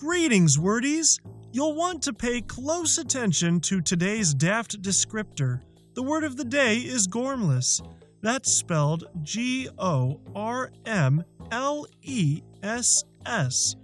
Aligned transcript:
Greetings, 0.00 0.58
wordies! 0.58 1.18
You'll 1.52 1.74
want 1.74 2.00
to 2.04 2.14
pay 2.14 2.40
close 2.40 2.96
attention 2.96 3.60
to 3.60 3.82
today's 3.82 4.32
daft 4.32 4.80
descriptor. 4.80 5.60
The 5.92 6.02
word 6.02 6.24
of 6.24 6.38
the 6.38 6.44
day 6.46 6.76
is 6.78 7.06
gormless. 7.06 7.86
That's 8.22 8.50
spelled 8.50 9.04
G 9.22 9.68
O 9.78 10.18
R 10.34 10.72
M 10.86 11.22
L 11.50 11.84
E 12.00 12.40
S 12.62 13.04
S. 13.26 13.76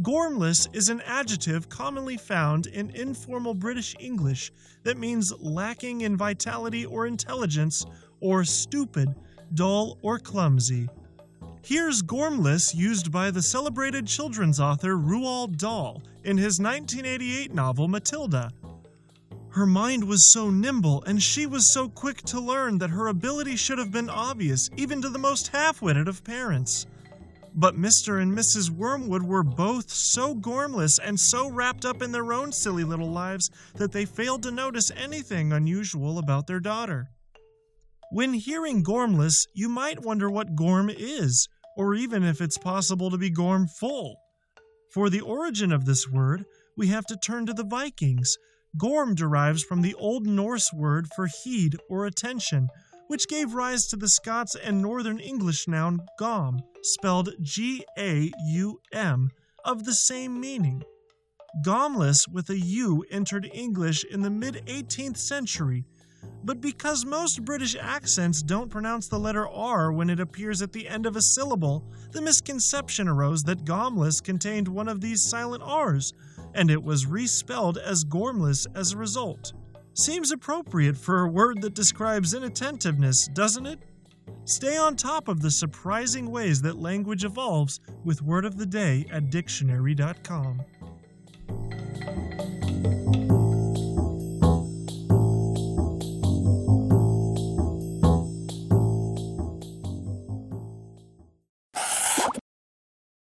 Gormless 0.00 0.72
is 0.76 0.90
an 0.90 1.00
adjective 1.00 1.68
commonly 1.68 2.18
found 2.18 2.68
in 2.68 2.90
informal 2.90 3.52
British 3.52 3.96
English 3.98 4.52
that 4.84 4.96
means 4.96 5.32
lacking 5.40 6.02
in 6.02 6.16
vitality 6.16 6.86
or 6.86 7.08
intelligence, 7.08 7.84
or 8.20 8.44
stupid, 8.44 9.12
dull, 9.54 9.98
or 10.02 10.20
clumsy. 10.20 10.88
Here's 11.68 12.00
Gormless 12.00 12.74
used 12.74 13.12
by 13.12 13.30
the 13.30 13.42
celebrated 13.42 14.06
children's 14.06 14.58
author 14.58 14.96
Roald 14.96 15.58
Dahl 15.58 16.00
in 16.24 16.38
his 16.38 16.58
1988 16.58 17.52
novel 17.52 17.88
Matilda. 17.88 18.50
Her 19.50 19.66
mind 19.66 20.04
was 20.04 20.32
so 20.32 20.48
nimble 20.48 21.04
and 21.04 21.22
she 21.22 21.44
was 21.44 21.70
so 21.70 21.90
quick 21.90 22.22
to 22.22 22.40
learn 22.40 22.78
that 22.78 22.88
her 22.88 23.08
ability 23.08 23.56
should 23.56 23.76
have 23.76 23.92
been 23.92 24.08
obvious 24.08 24.70
even 24.78 25.02
to 25.02 25.10
the 25.10 25.18
most 25.18 25.48
half 25.48 25.82
witted 25.82 26.08
of 26.08 26.24
parents. 26.24 26.86
But 27.54 27.76
Mr. 27.76 28.22
and 28.22 28.32
Mrs. 28.32 28.70
Wormwood 28.70 29.24
were 29.24 29.42
both 29.42 29.90
so 29.90 30.34
gormless 30.34 30.98
and 30.98 31.20
so 31.20 31.50
wrapped 31.50 31.84
up 31.84 32.00
in 32.00 32.12
their 32.12 32.32
own 32.32 32.50
silly 32.50 32.84
little 32.84 33.10
lives 33.10 33.50
that 33.74 33.92
they 33.92 34.06
failed 34.06 34.42
to 34.44 34.50
notice 34.50 34.90
anything 34.96 35.52
unusual 35.52 36.18
about 36.18 36.46
their 36.46 36.60
daughter. 36.60 37.10
When 38.10 38.32
hearing 38.32 38.82
gormless, 38.82 39.46
you 39.52 39.68
might 39.68 40.00
wonder 40.00 40.30
what 40.30 40.56
gorm 40.56 40.88
is, 40.88 41.46
or 41.78 41.94
even 41.94 42.24
if 42.24 42.40
it's 42.40 42.58
possible 42.58 43.08
to 43.08 43.16
be 43.16 43.30
gorm 43.30 43.68
full. 43.68 44.16
For 44.92 45.08
the 45.08 45.20
origin 45.20 45.72
of 45.72 45.84
this 45.84 46.08
word, 46.10 46.44
we 46.76 46.88
have 46.88 47.06
to 47.06 47.16
turn 47.16 47.46
to 47.46 47.54
the 47.54 47.64
Vikings. 47.64 48.36
Gorm 48.76 49.14
derives 49.14 49.62
from 49.62 49.82
the 49.82 49.94
Old 49.94 50.26
Norse 50.26 50.72
word 50.72 51.06
for 51.14 51.28
heed 51.44 51.76
or 51.88 52.04
attention, 52.04 52.68
which 53.06 53.28
gave 53.28 53.54
rise 53.54 53.86
to 53.86 53.96
the 53.96 54.08
Scots 54.08 54.56
and 54.56 54.82
Northern 54.82 55.20
English 55.20 55.68
noun 55.68 56.00
gaum, 56.18 56.60
spelled 56.82 57.30
G 57.40 57.84
A 57.96 58.32
U 58.48 58.80
M, 58.92 59.30
of 59.64 59.84
the 59.84 59.94
same 59.94 60.40
meaning. 60.40 60.82
Gaumless 61.64 62.26
with 62.28 62.50
a 62.50 62.58
U 62.58 63.04
entered 63.08 63.48
English 63.54 64.04
in 64.04 64.22
the 64.22 64.30
mid 64.30 64.62
18th 64.66 65.16
century 65.16 65.84
but 66.44 66.60
because 66.60 67.04
most 67.04 67.44
British 67.44 67.76
accents 67.76 68.42
don't 68.42 68.70
pronounce 68.70 69.08
the 69.08 69.18
letter 69.18 69.48
R 69.48 69.92
when 69.92 70.10
it 70.10 70.20
appears 70.20 70.62
at 70.62 70.72
the 70.72 70.88
end 70.88 71.06
of 71.06 71.16
a 71.16 71.22
syllable, 71.22 71.84
the 72.12 72.22
misconception 72.22 73.08
arose 73.08 73.42
that 73.44 73.64
Gaumless 73.64 74.22
contained 74.22 74.68
one 74.68 74.88
of 74.88 75.00
these 75.00 75.22
silent 75.22 75.62
R's, 75.62 76.12
and 76.54 76.70
it 76.70 76.82
was 76.82 77.06
respelled 77.06 77.78
as 77.78 78.04
Gormless 78.04 78.66
as 78.74 78.92
a 78.92 78.96
result. 78.96 79.52
Seems 79.94 80.30
appropriate 80.30 80.96
for 80.96 81.22
a 81.22 81.28
word 81.28 81.60
that 81.62 81.74
describes 81.74 82.34
inattentiveness, 82.34 83.28
doesn't 83.28 83.66
it? 83.66 83.80
Stay 84.44 84.76
on 84.76 84.96
top 84.96 85.28
of 85.28 85.42
the 85.42 85.50
surprising 85.50 86.30
ways 86.30 86.62
that 86.62 86.78
language 86.78 87.24
evolves 87.24 87.80
with 88.04 88.22
Word 88.22 88.44
of 88.44 88.56
the 88.56 88.66
Day 88.66 89.04
at 89.10 89.30
dictionary.com. 89.30 90.62